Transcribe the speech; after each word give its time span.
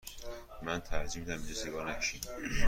من 0.61 0.79
ترجیح 0.79 1.21
می 1.21 1.27
دهم 1.27 1.37
اینجا 1.37 1.53
سیگار 1.53 1.91
نکشی. 1.91 2.21